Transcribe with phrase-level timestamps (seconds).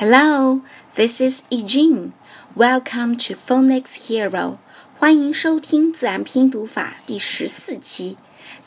[0.00, 0.60] Hello,
[0.94, 2.12] this is Eugene.
[2.54, 4.58] Welcome to Phonics Hero.
[4.96, 8.16] 欢迎收听自然拼读法第十四期。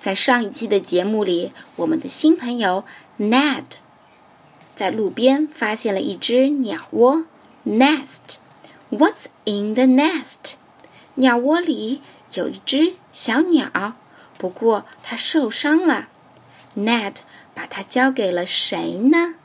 [0.02, 2.84] 在上一期的节目里，我们的新朋友
[3.18, 3.64] Ned
[4.76, 7.24] 在路边发现了一只鸟窝
[7.66, 8.36] nest。
[8.90, 10.56] What's in the nest？
[11.16, 12.02] 鸟窝里
[12.34, 13.96] 有一只小鸟，
[14.38, 16.10] 不过它受伤了。
[16.76, 17.16] Ned
[17.54, 19.36] 把它交给了谁呢？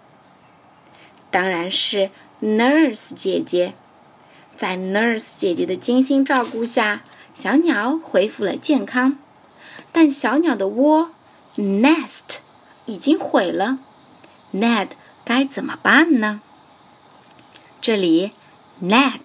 [1.37, 2.09] 当然是
[2.41, 3.75] Nurse 姐姐。
[4.57, 7.03] 在 Nurse 姐姐的精心照顾下，
[7.35, 9.18] 小鸟恢复了健康。
[9.93, 11.11] 但小鸟的窝
[11.59, 12.39] nest
[12.86, 13.81] 已经毁了
[14.54, 14.89] ，Ned
[15.26, 16.40] 该怎么办呢？
[17.82, 18.32] 这里
[18.82, 19.21] Ned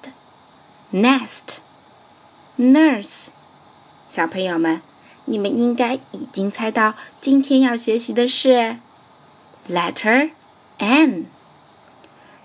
[0.92, 1.60] nest
[2.60, 3.28] nurse，
[4.10, 4.82] 小朋友们，
[5.24, 8.76] 你们应该已经猜到今天要学习的是
[9.70, 10.32] letter
[10.80, 11.28] N。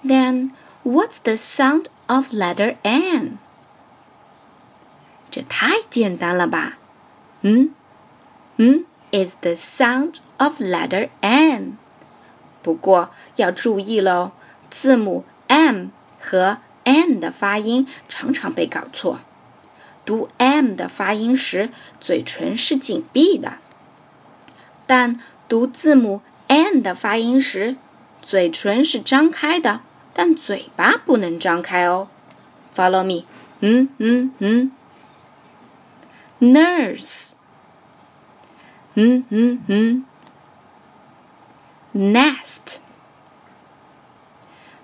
[0.05, 0.51] Then
[0.83, 3.37] what's the sound of letter N？
[5.29, 6.77] 这太简单了吧？
[7.41, 7.71] 嗯
[8.57, 11.77] 嗯，is the sound of letter N。
[12.61, 14.31] 不过要注意喽，
[14.69, 15.87] 字母 M
[16.19, 19.19] 和 N 的发音常常被搞错。
[20.03, 23.53] 读 M 的发音时，嘴唇是紧闭的；
[24.85, 27.77] 但读字母 N 的发音时，
[28.21, 29.81] 嘴唇是张开的。
[30.18, 32.08] 但嘴巴不能张开哦。
[32.74, 33.26] Follow me，
[33.60, 34.72] 嗯嗯嗯。
[36.40, 37.32] Nurse，
[38.94, 40.06] 嗯嗯嗯。
[41.92, 42.78] Nest，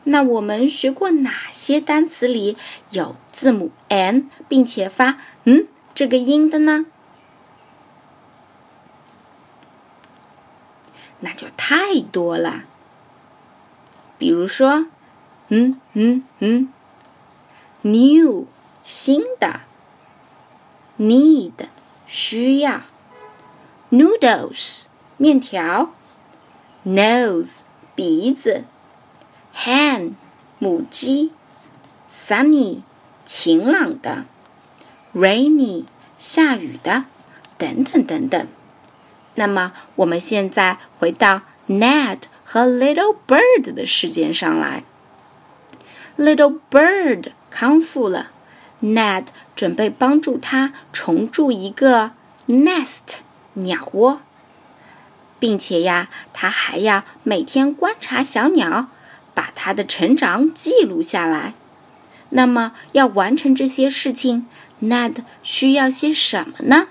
[0.04, 2.58] 那我们学过哪些单词里
[2.90, 6.84] 有字母 N 并且发嗯这个音的呢？
[11.20, 12.64] 那就太多了。
[14.18, 14.88] 比如说。
[15.54, 16.72] 嗯嗯嗯
[17.82, 18.46] ，new
[18.82, 19.60] 新的
[20.98, 21.52] ，need
[22.06, 22.80] 需要
[23.90, 24.84] ，noodles
[25.18, 25.92] 面条
[26.86, 27.58] ，nose
[27.94, 28.64] 鼻子
[29.54, 30.14] ，hen
[30.58, 31.32] 母鸡
[32.10, 32.80] ，sunny
[33.26, 34.24] 晴朗的
[35.14, 35.84] ，rainy
[36.18, 37.04] 下雨的，
[37.58, 38.48] 等等等等。
[39.34, 44.84] 那么我们现在回到 Ned 和 Little Bird 的事件上来。
[46.18, 48.30] Little bird 康复了
[48.82, 52.12] ，Ned 准备帮助他重筑一个
[52.46, 53.18] nest
[53.54, 54.20] 鸟窝，
[55.38, 58.88] 并且呀，他还要每天观察小鸟，
[59.34, 61.54] 把它的成长记录下来。
[62.30, 64.46] 那么，要完成这些事情
[64.82, 66.88] ，Ned 需要些什么呢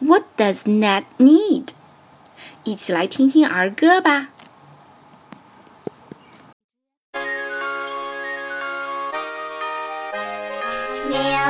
[0.00, 1.68] ？What does Ned need？
[2.64, 4.28] 一起来听听儿歌吧。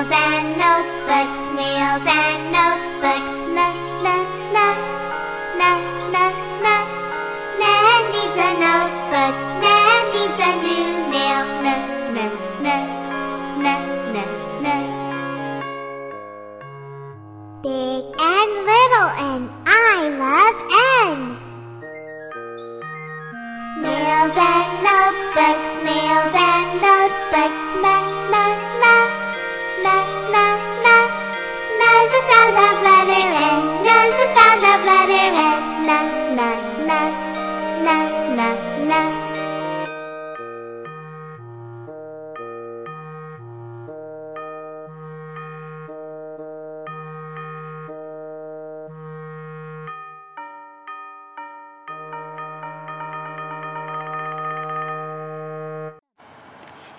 [0.05, 3.67] Nails and notebooks, nails and notebooks, na
[4.05, 4.17] na
[4.53, 4.67] na
[5.57, 5.71] na
[6.13, 6.25] na
[6.65, 6.75] na.
[7.61, 11.75] Nan needs a notebook, Nan needs a new nail, na
[12.13, 12.27] na
[12.65, 12.77] na
[13.65, 13.75] na
[14.13, 14.25] na
[14.65, 14.75] na.
[17.63, 20.59] Big and little and I love
[21.09, 21.19] N.
[23.81, 25.74] Nails and notebooks,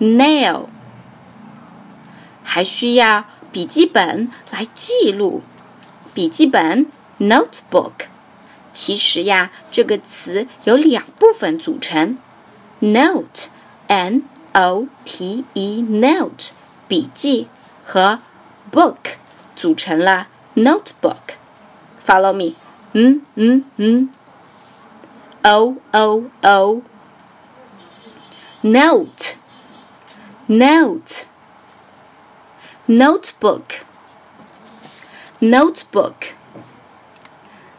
[0.00, 0.66] Nail，。
[2.42, 5.42] 还需要笔记本来记录。
[6.12, 6.86] 笔记本
[7.20, 7.92] notebook，
[8.72, 12.18] 其实呀，这个词由两部分组成
[12.80, 13.48] ：note
[13.86, 16.52] n o t e note
[16.88, 17.46] 笔记
[17.84, 18.18] 和
[18.72, 18.96] book
[19.54, 20.26] 组成了
[20.56, 21.36] notebook。
[22.04, 22.54] Follow me，
[22.94, 24.10] 嗯嗯嗯
[25.42, 26.82] ，o o o，note
[30.49, 31.25] note
[32.87, 33.81] note notebook
[35.39, 36.13] notebook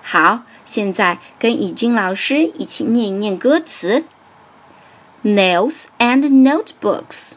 [0.02, 4.04] 好，现在跟以军老师一起念一念歌词：
[5.24, 7.34] nails and notebooks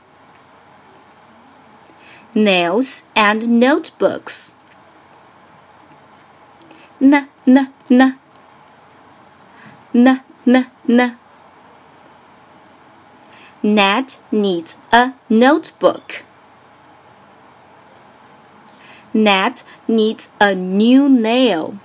[2.33, 4.49] nails and notebooks
[6.99, 8.19] n n n
[9.93, 11.17] n n n
[13.63, 16.23] Ned needs a notebook.
[19.13, 21.75] Ned needs a new nail.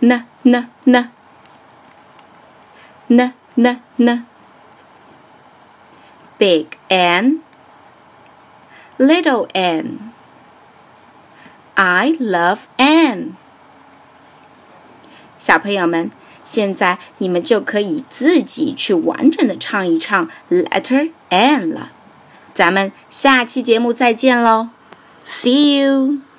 [0.00, 1.10] N n n
[3.08, 4.26] n n n
[6.38, 7.40] Big N
[8.98, 10.12] Little N
[11.76, 13.36] I love N
[15.38, 16.10] 小朋友们，
[16.43, 21.91] 现在你们就可以自己去完整的唱一唱 Letter N 了。
[22.53, 24.69] 咱们下期节目再见喽
[25.25, 26.30] ，See you。